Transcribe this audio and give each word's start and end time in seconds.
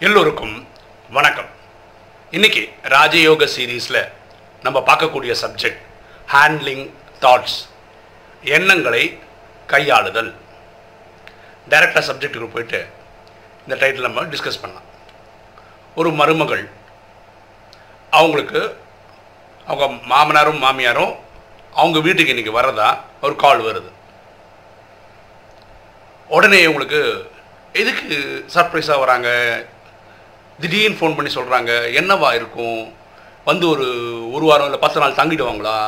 எல்லோருக்கும் 0.00 0.68
வணக்கம். 1.10 1.48
இன்னைக்கு 2.30 2.72
ராஜயோக 2.82 3.48
சீரீஸில் 3.56 4.08
நம்ம 4.62 4.78
பார்க்கக்கூடிய 4.86 5.34
சப்ஜெக்ட் 5.42 5.80
ஹேண்ட்லிங் 6.32 6.90
தாட்ஸ் 7.20 7.58
எண்ணங்களை 8.42 9.18
கையாளுதல். 9.66 10.34
டைரக்டாக 11.68 12.02
சப்ஜெக்ட்டுக்கு 12.08 12.48
போயிட்டு 12.48 12.86
இந்த 13.66 13.86
டைட்டில் 13.86 14.06
நம்ம 14.06 14.22
டிஸ்கஸ் 14.22 14.60
பண்ணலாம். 14.60 14.88
ஒரு 15.94 16.10
மருமகள் 16.10 16.68
அவங்களுக்கு 18.10 18.76
அவங்க 19.66 19.86
மாமனாரும் 20.14 20.62
மாமியாரும் 20.64 21.14
அவங்க 21.74 22.00
வீட்டுக்கு 22.00 22.34
இன்றைக்கி 22.34 22.54
வரதா 22.58 22.98
ஒரு 23.22 23.36
கால் 23.36 23.62
வருது. 23.62 23.92
உடனே 26.28 26.66
உங்களுக்கு 26.66 27.30
எதுக்கு 27.72 28.44
சர்ப்ரைஸாக 28.54 28.98
வராங்க? 28.98 29.66
திடீர்னு 30.62 30.98
ஃபோன் 30.98 31.16
பண்ணி 31.16 31.30
சொல்கிறாங்க 31.36 31.72
என்னவா 32.00 32.30
இருக்கும்? 32.40 32.82
வந்து 33.48 33.64
ஒரு 33.72 33.86
ஒரு 34.36 34.44
வாரம் 34.48 34.68
இல்லை 34.68 34.80
பத்து 34.84 35.00
நாள் 35.02 35.18
தங்கிடுவாங்களா? 35.20 35.78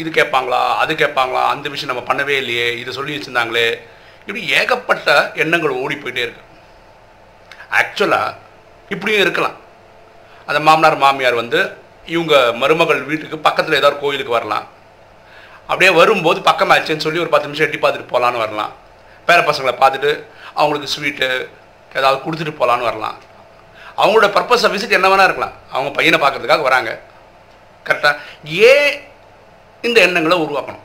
இது 0.00 0.08
கேட்பாங்களா 0.16 0.60
அது 0.82 0.92
கேட்பாங்களா 0.94 1.42
அந்த 1.52 1.66
விஷயம் 1.74 1.92
நம்ம 1.92 2.04
பண்ணவே 2.10 2.34
இல்லையே 2.42 2.66
இதை 2.80 2.90
சொல்லி 2.98 3.16
வச்சுருந்தாங்களே. 3.16 3.68
இப்படி 4.26 4.42
ஏகப்பட்ட 4.58 5.08
எண்ணங்கள் 5.42 5.80
ஓடி 5.84 5.96
போயிட்டே 6.02 6.24
இருக்கு. 6.26 6.44
ஆக்சுவலாக 7.80 8.36
இப்படியும் 8.94 9.24
இருக்கலாம். 9.24 9.56
அந்த 10.48 10.60
மாமனார் 10.68 11.02
மாமியார் 11.04 11.40
வந்து 11.42 11.60
இவங்க 12.14 12.36
மருமகள் 12.60 13.02
வீட்டுக்கு 13.10 13.38
பக்கத்தில் 13.46 13.78
ஏதாவது 13.78 13.90
ஒரு 13.92 14.02
கோயிலுக்கு 14.04 14.36
வரலாம். 14.38 14.66
அப்படியே 15.70 15.90
வரும்போது 15.98 16.38
பக்கமாச்சுன்னு 16.50 17.04
சொல்லி 17.06 17.22
ஒரு 17.24 17.32
பத்து 17.34 17.48
நிமிஷம் 17.48 17.66
எட்டி 17.66 17.80
பார்த்துட்டு 17.82 18.12
போகலான்னு 18.12 18.44
வரலாம். 18.44 18.72
பேர 19.28 19.40
பசங்களை 19.48 19.74
பார்த்துட்டு 19.82 20.12
அவங்களுக்கு 20.60 20.92
ஸ்வீட்டு 20.94 21.28
ஏதாவது 21.94 22.30
கொடுத்துட்டு 22.30 22.54
போகலான்னு 22.54 22.82
வரலாம். 22.82 23.18
அவங்களோட 23.96 24.26
பர்பஸ் 24.26 24.66
ஆஃப் 24.66 24.72
விசிட் 24.72 24.90
என்ன 24.90 25.08
வேணா 25.08 25.24
இருக்கலாம். 25.24 25.52
அவங்க 25.72 25.90
பையனை 25.90 26.28
பார்க்கறதுக்காக 26.28 26.62
வராங்க. 26.62 27.00
கரெக்டாக 27.84 28.16
ஏன் 28.44 29.00
இந்த 29.82 30.00
எண்ணங்களை 30.00 30.38
உருவாக்கணும்? 30.38 30.80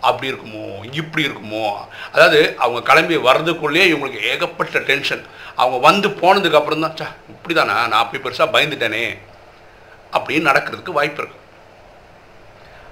அப்படி 0.00 0.32
இருக்குமோ? 0.32 0.94
இப்படி 0.94 1.26
இருக்குமோ? 1.26 1.76
அதாவது 2.12 2.54
அவங்க 2.58 2.80
கிளம்பி 2.82 3.16
வர்றதுக்குள்ளேயே 3.16 3.94
இவங்களுக்கு 3.94 4.20
ஏகப்பட்ட 4.20 4.78
டென்ஷன் 4.78 5.26
அவங்க 5.56 5.78
வந்து 5.78 6.08
போனதுக்கு 6.08 6.54
அப்புறம் 6.54 6.80
தான் 6.80 6.96
சா 6.96 7.06
இப்படி 7.28 7.54
தானா 7.54 7.86
நான் 7.86 8.02
அப்படி 8.02 8.22
பெருசாக 8.22 8.40
பயந்துட்டேனே. 8.40 9.18
அப்படின்னு 10.12 10.48
நடக்கிறதுக்கு 10.48 10.90
வாய்ப்பு 10.90 11.22
இருக்கு. 11.22 11.40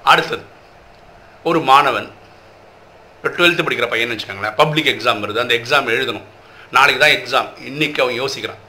அடுத்தது 0.04 0.42
ஒரு 1.44 1.60
மாணவன் 1.60 2.12
இப்போ 3.22 3.44
டுவெல்த்து 3.44 3.66
படிக்கிற 3.66 3.88
பையன் 3.88 4.10
வச்சுக்கோங்களேன் 4.10 4.56
பப்ளிக் 4.56 4.86
எக்ஸாம் 4.86 5.20
வருது. 5.24 5.38
அந்த 5.38 5.54
எக்ஸாம் 5.54 5.90
எழுதணும். 5.94 6.22
நாளைக்கு 6.76 7.00
தான் 7.04 7.16
எக்ஸாம் 7.18 7.50
இன்றைக்கி 7.70 8.00
அவன் 8.04 8.18
யோசிக்கிறான். 8.22 8.62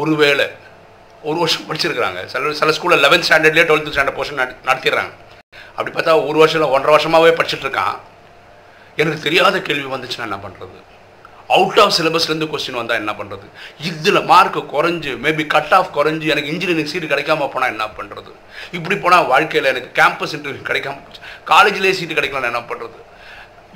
ஒருவேளை 0.00 0.46
ஒரு 1.28 1.38
வருஷம் 1.42 1.66
படிச்சிருக்கிறாங்க. 1.68 2.20
சில 2.32 2.52
சில 2.60 2.72
ஸ்கூலில் 2.76 3.02
லெவன்த் 3.04 3.26
ஸ்டாண்டர்ட்லேயே 3.28 3.64
டுவெல்த்து 3.70 3.94
ஸ்டாண்டர்ட் 3.94 4.18
போர்ஷன் 4.18 4.40
நடத்திடுறாங்க. 4.68 5.12
அப்படி 5.76 5.90
பார்த்தா 5.96 6.14
ஒரு 6.28 6.38
வருஷம் 6.42 6.74
ஒன்றரை 6.76 6.92
வருஷமாகவே 6.96 7.32
படிச்சுட்ருக்கான். 7.40 7.96
எனக்கு 9.00 9.26
தெரியாத 9.26 9.56
கேள்வி 9.68 9.88
வந்துச்சுன்னா 9.94 10.28
என்ன 10.30 10.38
பண்ணுறது 10.46 10.78
அவுட் 11.56 11.78
ஆஃப் 11.82 11.94
சிலபஸ்லேருந்து 11.96 12.48
கொஸ்டின் 12.50 12.78
வந்தால் 12.78 13.00
என்ன 13.02 13.12
பண்ணுறது 13.20 13.46
இதில் 13.88 14.20
மார்க் 14.32 14.58
குறைஞ்சு 14.72 15.12
மேபி 15.24 15.44
கட் 15.54 15.72
ஆஃப் 15.78 15.90
குறைஞ்சு 15.96 16.26
எனக்கு 16.32 16.52
இன்ஜினியரிங் 16.52 16.90
சீட்டு 16.90 17.12
கிடைக்காம 17.12 17.48
போனால் 17.54 17.72
என்ன 17.74 17.86
பண்ணுறது 17.96 18.32
இப்படி 18.78 18.96
போனால் 19.04 19.26
வாழ்க்கையில் 19.32 19.70
எனக்கு 19.72 19.90
கேம்பஸ் 20.00 20.34
இன்டர்வியூ 20.36 20.62
கிடைக்காம 20.68 20.98
காலேஜ்லேயே 21.52 21.96
சீட்டு 22.00 22.18
கிடைக்கலாம் 22.18 22.50
என்ன 22.52 22.62
பண்ணுறது 22.70 22.98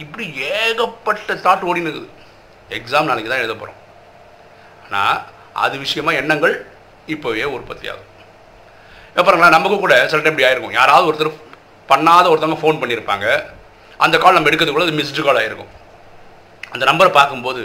இப்படி 0.04 0.26
ஏகப்பட்ட 0.58 1.34
தாட் 1.46 1.66
ஓடின்னு 1.70 1.90
இருக்குது. 1.90 2.12
எக்ஸாம் 2.68 3.08
நாளைக்கு 3.10 3.30
தான் 3.30 3.42
எழுத 3.42 3.54
போகிறோம் 3.54 3.80
ஆனால் 4.84 5.18
அது 5.64 5.74
விஷயமா 5.78 6.12
எண்ணங்கள் 6.12 6.54
இப்போவே 7.14 7.44
உற்பத்தி 7.56 7.86
ஆகும். 7.88 8.10
அப்புறங்களா 9.16 9.48
நமக்கு 9.56 9.76
கூட 9.78 9.94
சில 10.08 10.22
டைம் 10.22 10.34
இப்படி 10.34 10.48
ஆயிருக்கும். 10.48 10.78
யாராவது 10.80 11.08
ஒருத்தர் 11.10 11.40
பண்ணாத 11.88 12.24
ஒருத்தவங்க 12.32 12.60
ஃபோன் 12.62 12.80
பண்ணியிருப்பாங்க. 12.82 13.26
அந்த 14.04 14.18
கால் 14.18 14.36
நம்ம 14.36 14.50
எடுக்கிறதுக்குள்ள 14.50 14.88
அது 14.88 14.98
மிஸ்டு 15.00 15.24
கால் 15.26 15.40
ஆகிருக்கும் 15.40 15.72
அந்த 16.72 16.84
நம்பரை 16.90 17.10
பார்க்கும்போது 17.18 17.62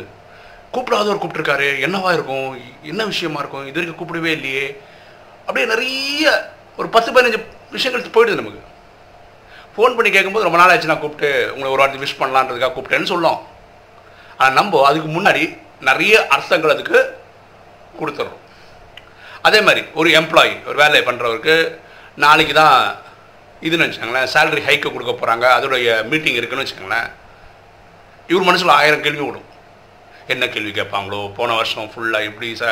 கூப்பிடாதவர் 0.74 1.22
கூப்பிட்டுருக்காரு. 1.22 1.68
என்னவா 1.85 2.09
இருக்கும்? 2.13 2.50
என்ன 2.84 3.06
விஷயமா 3.06 3.40
இருக்கும்? 3.40 3.68
இது 3.69 3.79
வரைக்கும் 3.79 4.00
கூப்பிடவே 4.00 4.31
இல்லையே. 4.38 4.66
அப்படியே 5.45 5.68
நிறைய 5.74 6.31
ஒரு 6.78 6.88
பத்து 6.95 7.12
பதினஞ்சு 7.12 7.40
விஷயங்கள் 7.72 8.13
போயிடுது 8.16 8.41
நமக்கு. 8.41 8.62
ஃபோன் 9.75 9.95
பண்ணி 9.95 10.09
கேட்கும்போது 10.12 10.45
ரொம்ப 10.47 10.59
நாள் 10.59 10.72
ஆச்சு 10.74 10.91
நான் 10.91 11.00
கூப்பிட்டு 11.00 11.29
உங்களை 11.53 11.72
ஒரு 11.74 11.81
வாட்டி 11.81 12.03
விஷ் 12.03 12.19
பண்ணலான்றதுக்காக 12.22 12.74
கூப்பிட்டேன்னு 12.75 13.12
சொல்லலாம் 13.13 13.40
நம்ம 14.39 14.81
அதுக்கு 14.88 15.09
முன்னாடி 15.09 15.44
நிறைய 15.81 16.13
அர்த்தங்கள் 16.29 16.73
அதுக்கு 16.73 17.00
கொடுத்துட்றோம் 18.00 18.45
அதே 19.41 19.59
மாதிரி 19.61 19.81
ஒரு 19.94 20.09
எம்ப்ளாயி 20.11 20.53
ஒரு 20.66 20.77
வேலையை 20.77 21.03
பண்ணுறவருக்கு 21.05 21.55
நாளைக்கு 22.17 22.53
தான் 22.53 22.77
இதுன்னு 23.61 23.85
வச்சுக்கோங்களேன் 23.85 24.31
சேலரி 24.33 24.61
ஹைக்கு 24.61 24.89
கொடுக்க 24.89 25.13
போகிறாங்க 25.13 25.45
அதோடைய 25.57 25.95
மீட்டிங் 26.03 26.39
இருக்குன்னு 26.39 26.63
வச்சுக்கோங்களேன் 26.63 27.07
இவர் 28.29 28.47
மனசில் 28.50 28.77
ஆயிரம் 28.77 29.03
கேள்வி 29.03 29.23
விடும் 29.25 29.47
என்ன 30.27 30.47
கேள்வி 30.47 30.71
கேட்பாங்களோ 30.71 31.19
போன 31.38 31.53
வருஷம் 31.56 31.89
ஃபுல்லாக 31.91 32.27
எப்படி 32.29 32.50
ச 32.53 32.66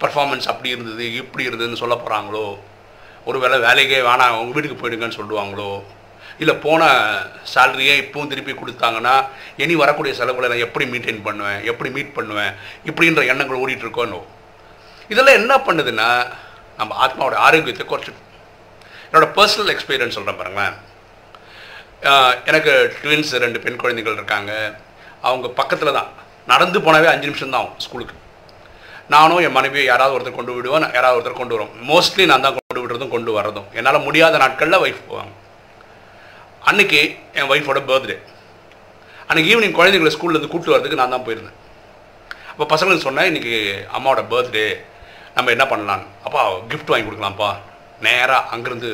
பர்ஃபார்மன்ஸ் 0.00 0.48
அப்படி 0.48 0.68
இருந்தது 0.68 1.06
இப்படி 1.14 1.48
இருந்ததுன்னு 1.48 1.82
சொல்ல 1.82 1.94
போகிறாங்களோ 1.96 2.46
ஒரு 3.24 3.38
வேளை 3.38 3.56
வேலைக்கே 3.58 4.00
வேணாம் 4.02 4.38
உங்கள் 4.38 4.56
வீட்டுக்கு 4.56 4.80
போயிடுங்கன்னு 4.80 5.18
சொல்லுவாங்களோ 5.18 5.70
இல்லை 6.42 6.54
போன 6.64 6.82
சேலரியே 7.52 7.94
இப்போவும் 8.02 8.30
திருப்பி 8.32 8.52
கொடுத்தாங்கன்னா 8.58 9.14
இனி 9.62 9.74
வரக்கூடிய 9.82 10.12
செலவுகளை 10.18 10.48
நான் 10.52 10.64
எப்படி 10.66 10.86
மெயின்டைன் 10.92 11.24
பண்ணுவேன் 11.28 11.60
எப்படி 11.70 11.90
மீட் 11.96 12.12
பண்ணுவேன் 12.18 12.52
இப்படின்ற 12.90 13.22
எண்ணங்கள் 13.32 13.62
ஓடிட்டுருக்கோன்னு. 13.62 14.20
இதெல்லாம் 15.12 15.38
என்ன 15.40 15.54
பண்ணுதுன்னா 15.66 16.08
நம்ம 16.80 16.94
ஆத்மாவோட 17.04 17.36
ஆரோக்கியத்தை 17.46 17.86
குறைச்சிடும். 17.86 18.24
என்னோடய 19.08 19.30
பர்சனல் 19.38 19.72
எக்ஸ்பீரியன்ஸ் 19.74 20.16
சொல்கிறேன் 20.18 20.40
பாருங்களேன். 20.40 20.76
எனக்கு 22.50 22.72
ட்வின்ஸ் 23.00 23.32
ரெண்டு 23.44 23.58
பெண் 23.64 23.80
குழந்தைகள் 23.82 24.16
இருக்காங்க. 24.18 24.52
அவங்க 25.28 25.46
பக்கத்தில் 25.60 25.96
தான். 25.98 26.10
நடந்து 26.52 26.78
போனாவே 26.84 27.08
அஞ்சு 27.12 27.28
நிமிஷம் 27.28 27.52
தான் 27.54 27.62
ஆகும் 27.62 27.82
ஸ்கூலுக்கு 27.86 28.14
நானும் 29.14 29.42
என் 29.46 29.56
மனைவியை 29.56 29.84
யாராவது 29.88 30.14
ஒருத்தர் 30.16 30.38
கொண்டு 30.38 30.54
விடுவேன் 30.54 30.86
யாராவது 30.96 31.18
ஒருத்தர் 31.18 31.40
கொண்டு 31.40 31.54
வரும் 31.56 31.74
மோஸ்ட்லி 31.90 32.24
நான் 32.30 32.44
தான் 32.46 32.56
கொண்டு 32.56 32.80
விடுறதும் 32.82 33.12
கொண்டு 33.14 33.30
வர்றதும். 33.36 33.68
என்னால் 33.78 34.04
முடியாத 34.06 34.38
நாட்களில் 34.42 34.82
ஒய்ஃப் 34.84 35.06
போவாங்க. 35.10 35.32
அன்னைக்கு 36.68 37.00
என் 37.38 37.50
ஒய்ஃபோட 37.52 37.80
பர்த்டே 37.90 38.16
அன்னைக்கு 39.28 39.50
ஈவினிங் 39.52 39.76
குழந்தைங்களை 39.78 40.12
ஸ்கூல்லேருந்து 40.14 40.50
கூப்பிட்டு 40.52 40.74
வரதுக்கு 40.74 41.00
நான் 41.00 41.14
தான் 41.14 41.26
போயிருந்தேன். 41.26 41.56
அப்போ 42.52 42.64
பசங்களுக்கு 42.72 43.06
சொன்னேன் 43.08 43.28
இன்றைக்கி 43.30 43.56
அம்மாவோட 43.96 44.22
பர்த்டே 44.32 44.66
நம்ம 45.36 45.50
என்ன 45.54 45.64
பண்ணலான்னு 45.72 46.06
அப்பா 46.26 46.40
கிஃப்ட் 46.70 46.92
வாங்கி 46.92 47.06
கொடுக்கலாம்ப்பா. 47.08 47.50
நேராக 48.06 48.48
அங்கேருந்து 48.54 48.90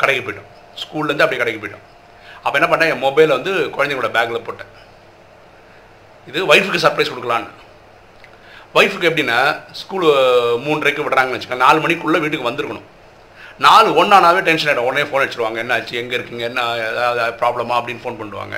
கடைக்கு 0.00 0.22
போயிட்டோம். 0.26 0.50
ஸ்கூல்லேருந்து 0.82 1.24
அப்படியே 1.24 1.42
கடைக்கு 1.42 1.62
போயிட்டோம். 1.62 1.86
அப்போ 2.44 2.56
என்ன 2.58 2.68
பண்ணேன்? 2.72 2.90
என் 2.92 3.04
மொபைலை 3.06 3.32
வந்து 3.38 3.52
குழந்தைங்களோட 3.76 4.10
பேக்கில் 4.16 4.46
போட்டேன். 4.48 4.70
இது 6.28 6.38
ஒய்ஃபுக்கு 6.52 6.84
சர்ப்ரைஸ் 6.84 7.12
கொடுக்கலான்னு. 7.12 7.50
ஒய்ஃபுக்கு 8.78 9.10
எப்படின்னா 9.10 9.38
ஸ்கூலு 9.80 10.08
மூன்றரைக்கு 10.64 11.04
விடுறாங்கன்னு 11.06 11.36
வச்சுக்கோங்க. 11.36 11.64
நாலு 11.66 11.78
மணிக்குள்ளே 11.84 12.22
வீட்டுக்கு 12.24 12.48
வந்துருக்கணும். 12.50 12.88
நாலு 13.64 13.88
ஒன்றானாவே 14.00 14.40
டென்ஷன் 14.46 14.68
ஆகிடும் 14.70 14.86
உடனே 14.88 15.02
ஃபோன் 15.08 15.22
அடிச்சிருவாங்க. 15.22 15.58
என்ன 15.62 15.74
ஆச்சு? 15.76 15.94
எங்கே 16.02 16.14
இருக்கீங்க? 16.18 16.44
என்ன 16.50 16.60
ஏதாவது 16.90 17.22
ப்ராப்ளமா 17.40 17.74
அப்படின்னு 17.78 18.02
ஃபோன் 18.04 18.20
பண்ணுவாங்க. 18.20 18.56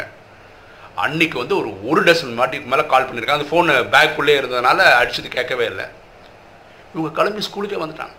அன்னைக்கு 1.04 1.36
வந்து 1.42 1.54
ஒரு 1.60 1.70
ஒரு 1.90 2.00
டசன் 2.08 2.38
மாட்டிக்கு 2.40 2.70
மேலே 2.72 2.84
கால் 2.92 3.06
பண்ணியிருக்காங்க 3.06 3.40
அந்த 3.40 3.50
ஃபோனு 3.50 3.74
பேக்குள்ளே 3.94 4.34
இருந்ததுனால 4.40 4.78
அடிச்சது 5.00 5.28
கேட்கவே 5.36 5.66
இல்லை. 5.72 5.86
இவங்க 6.94 7.10
கிளம்பி 7.18 7.44
ஸ்கூலுக்கே 7.48 7.80
வந்துட்டாங்க. 7.82 8.14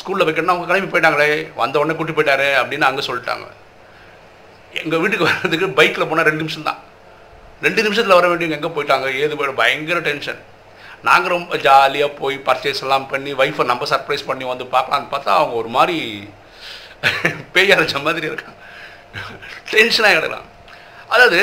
ஸ்கூலில் 0.00 0.26
வைக்கணும்னா 0.28 0.54
அவங்க 0.54 0.68
கிளம்பி 0.70 0.90
போயிட்டாங்களே. 0.92 1.30
வந்த 1.62 1.80
உடனே 1.82 1.96
கூட்டி 1.98 2.14
போயிட்டாரு. 2.18 2.48
அப்படின்னு 2.62 2.88
அங்கே 2.90 3.04
சொல்லிட்டாங்க. 3.08 3.46
எங்கள் 4.82 5.02
வீட்டுக்கு 5.02 5.28
வர்றதுக்கு 5.30 5.76
பைக்கில் 5.80 6.08
போனால் 6.10 6.28
ரெண்டு 6.30 6.42
நிமிஷம் 6.44 6.68
தான் 6.70 6.80
ரெண்டு 7.66 7.80
நிமிஷத்தில் 7.86 8.18
வர 8.18 8.26
வேண்டியவங்க 8.30 8.58
எங்கே 8.60 8.72
போயிட்டாங்க? 8.76 9.08
ஏது 9.22 9.34
போயிடும்? 9.38 9.60
பயங்கர 9.62 9.98
டென்ஷன் 10.10 10.40
நாங்கள் 11.08 11.34
ரொம்ப 11.36 11.56
ஜாலியாக 11.66 12.16
போய் 12.20 12.36
பர்ச்சேஸ் 12.48 12.82
எல்லாம் 12.84 13.06
பண்ணி 13.12 13.30
ஒய்ஃபை 13.42 13.64
நம்ம 13.70 13.86
சர்ப்ரைஸ் 13.92 14.28
பண்ணி 14.30 14.44
வந்து 14.52 14.64
பார்க்கலான்னு 14.74 15.12
பார்த்தா 15.14 15.32
அவங்க 15.40 15.54
ஒரு 15.62 15.70
மாதிரி 15.76 15.98
பேய் 17.54 17.74
அரைச்ச 17.76 18.02
மாதிரி 18.06 18.26
இருக்கான் 18.30 18.58
டென்ஷனாக 19.72 20.14
கிடக்கலாம் 20.16 20.48
அதாவது 21.14 21.40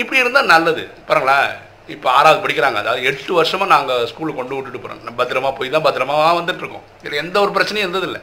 இப்படி 0.00 0.20
இருந்தால் 0.22 0.50
நல்லது. 0.54 0.82
பாருங்களேன். 1.06 1.48
இப்போ 1.94 2.08
ஆறாவது 2.16 2.42
படிக்கிறாங்க. 2.42 2.78
அதாவது 2.82 3.06
எட்டு 3.10 3.32
வருஷமாக 3.38 3.72
நாங்கள் 3.72 4.04
ஸ்கூலுக்கு 4.10 4.40
கொண்டு 4.40 4.56
விட்டுட்டு 4.56 4.80
போகிறோம் 4.82 5.18
பத்திரமா 5.20 5.50
போய் 5.58 5.72
தான் 5.74 5.86
பத்திரமா 5.86 6.16
வந்துட்டுருக்கோம் 6.40 6.86
இதில் 7.00 7.20
எந்த 7.22 7.36
ஒரு 7.44 7.52
பிரச்சனையும் 7.56 7.86
இருந்ததில்லை. 7.86 8.20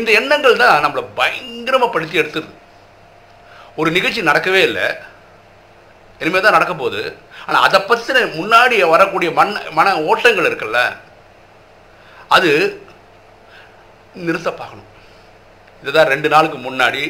இந்த 0.00 0.10
எண்ணங்கள் 0.20 0.60
தான் 0.62 0.84
நம்மளை 0.84 1.04
பயங்கரமாக 1.20 1.90
படுத்தி 1.94 2.20
எடுத்துருது. 2.22 2.54
ஒரு 3.80 3.88
நிகழ்ச்சி 3.96 4.20
நடக்கவே 4.30 4.60
இல்லை. 4.68 4.86
இனிமேல் 6.20 6.46
தான் 6.46 6.56
நடக்க 6.58 6.74
போகுது 6.74 7.02
ஆனால் 7.46 7.64
அதை 7.66 7.78
பற்றின 7.80 8.24
முன்னாடி 8.38 8.76
வரக்கூடிய 8.94 9.30
மண் 9.38 9.52
மன 9.78 9.96
ஓட்டங்கள் 10.10 10.48
இருக்குல்ல 10.48 10.80
அது 12.36 12.50
நிறுத்த 14.26 14.50
பார்க்கணும் 14.52 14.90
இதுதான் 15.82 16.10
ரெண்டு 16.12 16.28
நாளுக்கு 16.28 16.58
முன்னாடி 16.58 17.02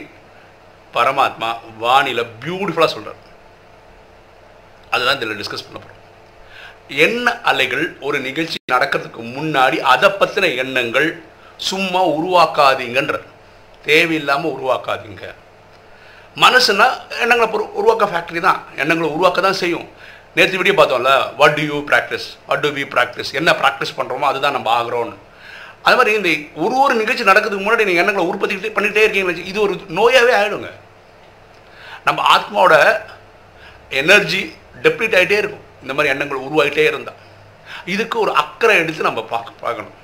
பரமாத்மா 0.94 1.48
வானில 1.80 2.20
பியூட்டிஃபுல்லாக 2.42 2.92
சொல்கிறார் 2.94 3.22
அதுதான் 4.90 5.16
இதில் 5.16 5.38
டிஸ்கஸ் 5.40 5.66
பண்ண 5.66 5.78
போகிறோம் 5.78 5.94
எண்ண 7.04 7.26
அலைகள் 7.50 7.86
ஒரு 8.00 8.18
நிகழ்ச்சி 8.20 8.58
நடக்கிறதுக்கு 8.72 9.22
முன்னாடி 9.38 9.76
அதை 9.92 10.08
பற்றின 10.20 10.50
எண்ணங்கள் 10.62 11.08
சும்மா 11.70 12.00
உருவாக்காதீங்கன்ற 12.18 13.16
தேவையில்லாமல் 13.84 14.54
உருவாக்காதீங்க. 14.56 15.24
மனசுனா 16.36 16.86
எண்ணங்களை 17.22 17.48
உருவாக்க 17.80 18.04
ஃபேக்ட்ரி 18.12 18.40
தான். 18.40 18.60
எண்ணங்களை 18.76 19.08
உருவாக்க 19.12 19.40
தான் 19.40 19.60
செய்யும். 19.62 19.86
நேற்று 20.36 20.58
வீடியோ 20.60 20.74
பார்த்தோம்ல 20.78 21.12
what 21.40 21.56
do 21.58 21.62
you 21.70 21.76
practise 21.90 22.26
what 22.48 22.64
do 22.64 22.70
we 22.78 22.84
practise 22.94 23.30
என்ன 23.40 23.50
ப்ராக்டிஸ் 23.62 23.96
பண்ணுறோமோ 23.98 24.26
அதுதான் 24.30 24.56
நம்ம 24.56 24.68
ஆகிறோம்னு 24.78 25.16
அது 25.86 25.96
மாதிரி 25.98 26.12
இந்த 26.18 26.30
ஒரு 26.64 26.74
ஒரு 26.84 26.94
நிகழ்ச்சி 27.00 27.24
நடக்கிறதுக்கு 27.30 27.64
முன்னாடி 27.66 27.86
நீங்கள் 27.88 28.02
எண்ணங்களை 28.02 28.26
உற்பத்தி 28.30 28.70
பண்ணிக்கிட்டே 28.76 29.04
இருக்கீங்க 29.06 29.48
இது 29.52 29.58
ஒரு 29.66 29.74
நோயாகவே 29.98 30.34
ஆகிடுங்க 30.38 30.70
நம்ம 32.06 32.22
ஆத்மாவோட 32.34 32.74
எனர்ஜி 34.00 34.42
டெப்ளீட் 34.84 35.16
ஆகிட்டே 35.18 35.38
இருக்கும். 35.42 35.64
இந்த 35.82 35.92
மாதிரி 35.96 36.12
எண்ணங்கள் 36.12 36.44
உருவாகிட்டே 36.46 36.84
இருந்தால் 36.90 37.20
இதுக்கு 37.94 38.16
ஒரு 38.24 38.32
அக்கறை 38.42 38.74
எடுத்து 38.82 39.08
நம்ம 39.08 39.22
பார்க்க 39.32 39.64
பார்க்கணும். 39.64 39.94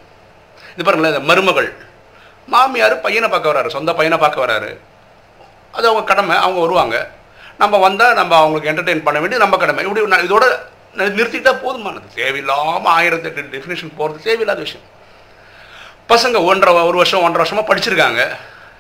இது 0.75 0.85
பாருங்களேன் 0.87 1.15
இந்த 1.15 1.25
மருமகள். 1.31 1.69
மாமியார் 2.53 2.95
பையனை 3.07 3.29
பார்க்க 3.33 3.53
வராரு 3.53 3.75
சொந்த 3.77 3.91
பையனை 3.99 4.19
பார்க்க 4.25 4.45
வராரு. 4.45 4.71
அது 5.77 5.87
அவங்க 5.91 6.05
கடமை 6.11 6.37
அவங்க 6.45 6.61
வருவாங்க. 6.65 6.97
நம்ம 7.59 7.79
வந்தால் 7.79 8.15
நம்ம 8.21 8.33
அவங்களுக்கு 8.37 8.71
என்டர்டெயின் 8.73 9.03
பண்ண 9.07 9.19
வேண்டியது 9.23 9.45
நம்ம 9.45 9.57
கடமை. 9.63 9.85
இப்படி 9.85 10.27
இதோட 10.29 10.45
நிறுத்திட்டா 11.19 11.53
போதுமானது. 11.65 12.07
தேவையில்லாமல் 12.15 12.93
ஆயிரத்தி 12.93 13.29
எட்டு 13.29 13.43
டெஃபினேஷன் 13.57 13.97
போகிறது 13.99 14.25
தேவையில்லாத 14.29 14.61
விஷயம். 14.61 14.87
பசங்க 16.13 16.45
ஒன்றரை 16.51 16.73
ஒரு 16.91 16.97
வருஷம் 17.03 17.25
ஒன்றரை 17.27 17.43
வருஷமாக 17.43 17.67
படிச்சிருக்காங்க. 17.69 18.23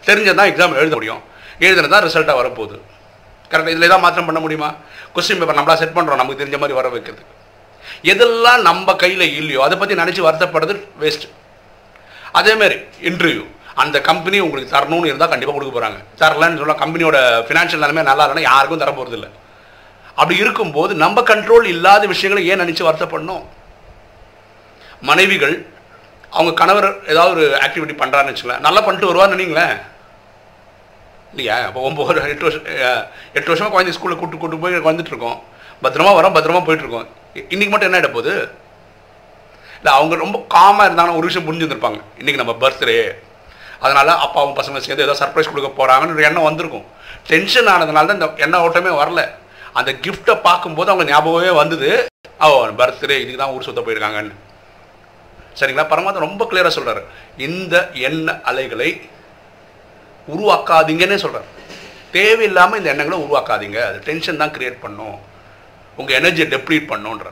தெரிஞ்சதான் 0.09 0.51
எக்ஸாம் 0.53 0.81
எழுத 0.83 0.95
முடியும். 0.99 1.23
எழுதுனது 1.67 1.93
தான் 1.95 2.05
ரிசல்ட்டாக 2.09 2.41
வரப்போகுது. 2.41 2.77
கரெக்டாக 3.51 3.75
இதில் 3.75 3.93
தான் 3.93 4.05
மாற்றம் 4.05 4.29
பண்ண 4.29 4.41
முடியுமா? 4.41 4.69
கொஸ்டின் 5.15 5.41
பேப்பர் 5.41 5.59
நம்மளா 5.59 5.75
செட் 5.81 5.97
பண்ணுறோம் 5.97 6.21
நமக்கு 6.21 6.43
தெரிஞ்ச 6.43 6.59
மாதிரி 6.61 6.77
வர 6.79 6.89
வைக்கிறது 6.89 7.23
எதெல்லாம் 8.13 8.61
நம்ம 8.69 8.95
கையில் 9.03 9.25
இல்லையோ 9.41 9.61
அதை 9.65 9.77
பற்றி 9.79 9.95
நினச்சி 10.03 10.21
வருத்தப்படுறது 10.27 10.75
வேஸ்ட்டு 11.01 11.29
அதேமாரி 12.39 12.77
இன்டர்வியூ 13.11 13.43
அந்த 13.75 13.97
கம்பெனி 14.09 14.39
உங்களுக்கு 14.47 14.75
தரணும்னு 14.77 15.11
இருந்தால் 15.11 15.33
கண்டிப்பாக 15.33 15.57
கொடுக்க 15.57 15.73
போகிறாங்க 15.75 15.99
தரலன்னு 16.21 16.61
சொன்னால் 16.61 16.83
கம்பெனியோட 16.83 17.19
ஃபினான்ஷியல் 17.47 17.83
நிலைமை 17.85 18.03
நல்லா 18.11 18.25
இல்லைன்னா 18.27 18.49
யாருக்கும் 18.51 18.83
தர 18.83 18.93
போகிறது 18.93 19.17
இல்லை. 19.19 19.31
அப்படி 20.15 20.37
இருக்கும்போது 20.45 20.95
நம்ம 21.05 21.21
கண்ட்ரோல் 21.21 21.67
இல்லாத 21.75 22.07
விஷயங்களை 22.15 22.43
ஏன் 22.51 22.63
நினச்சி 22.63 22.83
வருத்தப்படணும்? 22.89 23.45
மனைவிகள் 25.11 25.55
அவங்க 26.31 26.53
கணவர் 26.61 26.89
ஏதாவது 27.13 27.33
ஒரு 27.37 27.47
ஆக்டிவிட்டி 27.65 27.95
பண்ணுறான்னு 28.03 28.31
வச்சுங்களேன் 28.33 28.65
நல்லா 28.67 28.81
பண்ணிட்டு 28.85 29.11
வருவார்னு 29.11 29.37
நினைங்களேன். 29.37 29.75
இல்லையா? 31.33 31.57
இப்போ 31.69 31.81
ஒம்பது 31.89 32.31
எட்டு 32.35 32.47
வருஷம் 32.47 32.67
எட்டு 33.39 33.51
வருஷமாக 33.51 33.73
குழந்தை 33.75 33.95
ஸ்கூலில் 33.97 34.21
கூட்டு 34.21 34.39
கூட்டு 34.39 34.63
போய் 34.63 34.87
வந்துட்டு 34.91 35.13
இருக்கோம். 35.15 35.39
பத்திரமா 35.83 36.11
வரோம் 36.19 36.35
பத்திரமா 36.37 36.63
போயிட்டுருக்கோம் 36.67 37.09
இன்றைக்கி 37.53 37.73
மட்டும் 37.73 37.89
என்ன 37.89 38.01
ஆகிட 38.01 38.11
போகுது? 38.13 38.35
இல்லை 39.79 39.93
அவங்க 39.99 40.15
ரொம்ப 40.25 40.39
காமாக 40.55 40.87
இருந்தாங்கன்னா 40.89 41.19
ஒரு 41.21 41.29
விஷயம் 41.29 41.47
புரிஞ்சுருந்துருப்பாங்க. 41.47 42.01
இன்றைக்கி 42.21 42.41
நம்ம 42.43 42.57
பர்த்டே 42.63 42.99
அதனால் 43.85 44.13
அப்பாவும் 44.25 44.57
பசங்க 44.59 44.79
சேர்ந்து 44.87 45.07
ஏதோ 45.07 45.15
சர்ப்ரைஸ் 45.21 45.51
கொடுக்க 45.53 45.71
போகிறாங்கன்னு 45.79 46.17
ஒரு 46.17 46.27
எண்ணம் 46.29 46.49
வந்திருக்கும். 46.49 46.87
டென்ஷன் 47.31 47.71
ஆனதுனால 47.75 48.09
தான் 48.09 48.19
இந்த 48.21 48.29
எண்ண 48.45 48.57
ஓட்டமே 48.67 48.93
வரல. 49.03 49.23
அந்த 49.79 49.91
கிஃப்ட்டை 50.05 50.35
பார்க்கும்போது 50.47 50.91
அவங்க 50.93 51.05
ஞாபகமே 51.13 51.53
வந்தது. 51.63 51.91
ஓ 52.47 52.49
பர்த்டே 52.81 53.17
இதுக்கு 53.23 53.41
தான் 53.43 53.55
ஊர் 53.55 53.67
சுத்த 53.69 53.81
போயிருக்காங்கன்னு. 53.87 54.35
சரிங்களா? 55.59 55.87
பரமாத்மா 55.93 56.27
ரொம்ப 56.27 56.43
கிளியராக 56.51 56.75
சொல்கிறார் 56.77 57.03
இந்த 57.47 57.75
எண்ண 58.09 58.29
அலைகளை 58.51 58.91
உருவாக்காதீங்கன்னே 60.35 61.19
சொல்கிறார் 61.25 61.49
தேவையில்லாமல் 62.17 62.79
இந்த 62.81 62.89
எண்ணங்களை 62.93 63.19
உருவாக்காதீங்க. 63.25 63.79
அது 63.91 63.99
டென்ஷன் 64.09 64.41
தான் 64.43 64.55
கிரியேட் 64.57 64.83
பண்ணும். 64.85 65.17
உங்கள் 66.01 66.17
எனர்ஜியை 66.21 66.47
டெப்ளீட் 66.55 66.91
பண்ணுன்ற 66.93 67.29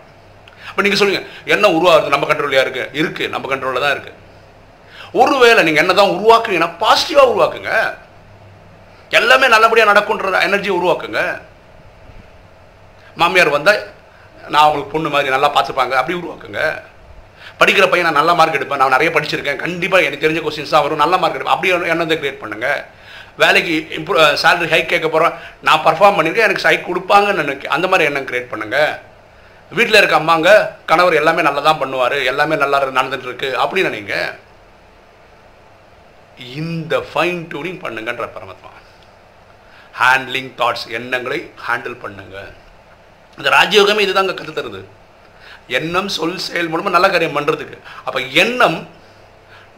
அப்போ 0.69 0.81
நீங்கள் 0.85 1.00
சொல்லுங்கள் 1.00 1.29
என்ன 1.55 1.69
உருவாகுது 1.76 2.14
நம்ம 2.14 2.26
கண்ட்ரோல்லையா 2.31 2.64
இருக்கு. 2.67 2.85
இருக்குது 3.00 3.32
நம்ம 3.35 3.49
கண்ட்ரோலில் 3.53 3.85
தான் 3.85 3.94
இருக்குது 3.96 4.17
ஒருவேளை 5.12 5.61
நீங்கள் 5.67 5.83
என்ன 5.85 5.95
தான் 6.01 6.15
உருவாக்குறீங்கன்னா 6.17 6.73
பாசிட்டிவாக 6.83 7.31
உருவாக்குங்க. 7.33 7.73
எல்லாமே 9.19 9.47
நல்லபடியாக 9.55 9.91
நடக்குன்ற 9.93 10.41
எனர்ஜியை 10.49 10.75
உருவாக்குங்க. 10.79 11.21
மாமியார் 13.21 13.57
வந்தால் 13.57 13.81
நான் 14.53 14.62
அவங்களுக்கு 14.62 14.93
பொண்ணு 14.93 15.09
மாதிரி 15.15 15.35
நல்லா 15.35 15.51
பார்த்துப்பாங்க. 15.57 15.95
அப்படி 16.01 16.19
உருவாக்குங்க. 16.21 16.61
படிக்கிற 17.61 17.87
பையன் 17.91 18.07
நான் 18.09 18.19
நல்ல 18.21 18.35
மார்க் 18.35 18.59
எடுப்பேன். 18.59 18.81
நான் 18.83 18.95
நிறைய 18.97 19.11
படிச்சிருக்கேன். 19.15 19.61
கண்டிப்பாக 19.65 20.07
எனக்கு 20.07 20.25
தெரிஞ்ச 20.27 20.41
கொஸ்டின்ஸ் 20.45 20.75
தான் 20.75 20.85
வரும். 20.85 21.03
நல்ல 21.05 21.17
மார்க் 21.23 21.37
எடுப்பேன். 21.37 21.56
அப்படி 21.56 21.73
என்னதை 21.73 21.93
எண்ணத்தை 21.95 22.17
கிரியேட் 22.21 22.43
பண்ணுங்க. 22.43 22.69
வேலைக்கு 23.43 23.75
இம்ப்ரூவ் 23.99 24.23
சேலரி 24.43 24.69
ஹைக் 24.73 24.93
கேட்க 24.93 25.09
போகிறோம் 25.09 25.35
நான் 25.67 25.83
பர்ஃபார்ம் 25.85 26.17
பண்ணியிருக்கேன் 26.17 26.49
எனக்கு 26.49 26.67
ஹைக் 26.69 26.89
கொடுப்பாங்கன்னு 26.89 27.43
நினைக்க 27.43 27.69
அந்த 27.77 27.89
மாதிரி 27.91 28.09
எண்ணம் 28.11 28.29
கிரியேட் 28.31 28.53
பண்ணுங்க. 28.53 28.79
வீட்டில் 29.79 29.99
இருக்க 30.01 30.17
அம்மாங்க 30.21 30.51
கணவர் 30.91 31.19
எல்லாமே 31.21 31.43
நல்லா 31.49 31.61
தான் 31.69 31.81
பண்ணுவார். 31.83 32.17
எல்லாமே 32.33 32.56
நல்லா 32.63 32.79
நடந்துட்டு 33.01 33.29
இருக்கு. 33.31 33.51
அப்படின்னு 33.63 33.91
நினைங்க 33.91 34.17
இந்த 36.59 36.95
ஃபைன் 37.11 37.41
டியூனிங் 37.51 37.81
பண்ணுங்கன்ற 37.85 38.27
பரமாத்மா. 38.37 38.71
ஹேண்ட்லிங் 40.01 40.51
தாட்ஸ் 40.61 40.87
எண்ணங்களை 40.99 41.39
ஹேண்டில் 41.67 41.97
பண்ணுங்க. 42.05 42.37
இந்த 43.39 43.49
ராஜயோகமே 43.57 44.05
இதுதாங்க 44.07 44.35
கற்று 44.39 44.55
தருது. 44.59 44.81
எண்ணம் 45.79 46.09
சொல் 46.17 46.41
செயல் 46.47 46.71
மூலமாக 46.71 46.95
நல்ல 46.97 47.09
காரியம் 47.11 47.37
பண்ணுறதுக்கு 47.37 47.77
அப்போ 48.07 48.21
எண்ணம் 48.43 48.79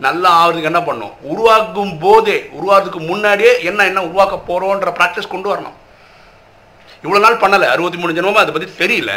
நல்லா 0.04 0.30
ஆகிறதுக்கு 0.40 0.70
என்ன 0.70 0.82
பண்ணும்? 0.88 1.14
உருவாக்கும் 1.32 1.92
போதே 2.04 2.36
உருவாகிறதுக்கு 2.58 3.00
முன்னாடியே 3.10 3.52
என்ன 3.70 3.86
என்ன 3.90 4.02
உருவாக்க 4.08 4.36
போகிறோன்ற 4.50 4.90
ப்ராக்டிஸ் 4.98 5.32
கொண்டு 5.34 5.48
வரணும். 5.52 5.76
இவ்வளோ 7.04 7.20
நாள் 7.24 7.42
பண்ணலை 7.42 7.66
அறுபத்தி 7.74 7.98
மூணு 8.00 8.16
ஜனமும் 8.18 8.42
அதை 8.42 8.52
பற்றி 8.54 8.68
தெரியல. 8.82 9.12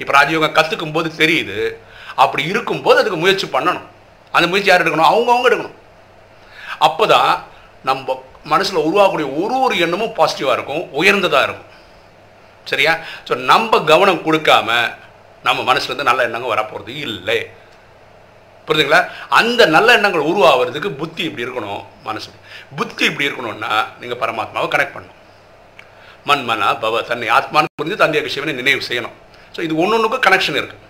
இப்போ 0.00 0.12
ராஜயோகம் 0.18 0.56
கற்றுக்கும் 0.58 0.94
போது 0.96 1.08
தெரியுது. 1.22 1.58
அப்படி 2.24 2.42
இருக்கும்போது 2.52 3.00
அதுக்கு 3.00 3.18
முயற்சி 3.22 3.46
பண்ணணும். 3.56 3.86
அந்த 4.36 4.46
முயற்சி 4.48 4.70
யார் 4.70 4.82
எடுக்கணும்? 4.84 5.10
அவங்கவுங்க 5.12 5.50
எடுக்கணும். 5.50 5.75
அப்போ 6.86 7.06
தான் 7.14 7.30
நம்ம 7.88 8.16
மனசில் 8.52 8.84
உருவாகக்கூடிய 8.88 9.28
ஒரு 9.42 9.56
ஒரு 9.66 9.74
எண்ணமும் 9.84 10.14
பாசிட்டிவாக 10.18 10.56
இருக்கும் 10.58 10.82
உயர்ந்ததாக 11.00 11.46
இருக்கும். 11.48 11.70
சரியா? 12.70 12.92
ஸோ 13.28 13.32
நம்ம 13.50 13.80
கவனம் 13.90 14.24
கொடுக்காம 14.26 14.68
நம்ம 15.46 15.60
மனசுலேருந்து 15.70 16.08
நல்ல 16.08 16.22
எண்ணங்கள் 16.28 16.52
வரப்போகிறது 16.54 16.92
இல்லை. 17.06 17.38
புரியுதுங்களா? 18.68 19.00
அந்த 19.38 19.60
நல்ல 19.74 19.88
எண்ணங்கள் 19.98 20.28
உருவாகிறதுக்கு 20.30 20.90
புத்தி 21.00 21.22
இப்படி 21.26 21.44
இருக்கணும் 21.46 21.82
மனசு. 22.08 22.30
புத்தி 22.78 23.04
இப்படி 23.10 23.28
இருக்கணும்னா 23.28 23.72
நீங்கள் 24.00 24.20
பரமாத்மாவை 24.22 24.68
கனெக்ட் 24.74 24.96
பண்ணணும். 24.96 25.20
மன்மனா 26.28 26.68
பவ 26.84 27.02
தன்னை 27.10 27.28
ஆத்மான்னு 27.36 27.76
புரிஞ்சு 27.80 28.00
தந்தைய 28.02 28.32
சிவனை 28.36 28.54
நினைவு 28.62 28.82
செய்யணும். 28.88 29.14
ஸோ 29.56 29.60
இது 29.66 29.74
ஒன்று 29.82 29.96
ஒன்றுக்கும் 29.98 30.24
கனெக்ஷன் 30.26 30.58
இருக்குது 30.60 30.82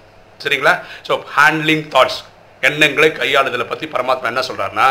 சரிங்களா? 0.45 0.73
ஸோ 1.07 1.12
ஹேண்ட்லிங் 1.37 1.85
தாட்ஸ் 1.95 2.21
எண்ணங்களை 2.62 3.09
கையாளுதலை 3.19 3.66
பற்றி 3.73 3.87
பரமாத்மா 3.95 4.31
என்ன 4.33 4.43
சொல்கிறாருன்னா 4.49 4.87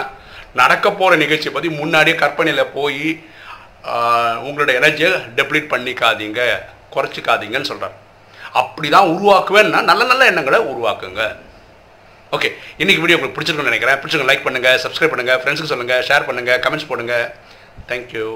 நடக்க 0.62 0.86
போகிற 1.00 1.16
நிகழ்ச்சியை 1.24 1.54
பற்றி 1.54 1.70
முன்னாடியே 1.82 2.16
கற்பனையில் 2.24 2.72
போய் 2.78 3.08
உங்களோட 4.48 4.72
எனர்ஜியை 4.80 5.10
டெப்ளீட் 5.38 5.72
பண்ணிக்காதீங்க 5.74 6.42
குறைச்சிக்காதீங்கன்னு 6.96 7.72
சொல்கிறார் 7.72 7.96
அப்படி 8.62 8.88
தான் 8.96 9.10
உருவாக்குவேன்னா 9.16 9.80
நல்ல 9.90 10.04
நல்ல 10.12 10.24
எண்ணங்களை 10.32 10.60
உருவாக்குங்க. 10.72 11.24
ஓகே 12.36 12.50
இன்றைக்கி 12.82 13.02
வீடியோ 13.02 13.18
உங்களுக்கு 13.18 13.38
பிடிச்சிருக்குன்னு 13.38 13.72
நினைக்கிறேன். 13.72 14.00
பிடிச்சிருக்க 14.02 14.30
லைக் 14.30 14.46
பண்ணுங்கள் 14.46 14.80
சப்ஸ்கிரைப் 14.84 15.14
பண்ணுங்கள் 15.14 15.40
ஃப்ரெண்ட்ஸுக்கு 15.42 15.74
சொல்லுங்கள் 15.74 16.06
ஷேர் 16.10 16.28
பண்ணுங்கள் 16.30 16.62
கமெண்ட்ஸ் 16.66 16.90
போடுங்க. 16.92 17.16
தேங்க்யூ 17.90 18.28